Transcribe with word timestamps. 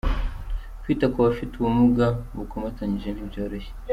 Kwita 0.81 1.05
ku 1.13 1.17
bafite 1.25 1.53
ubumuga 1.55 2.05
bukomatanyije 2.37 3.09
ntibyoroshye. 3.11 3.71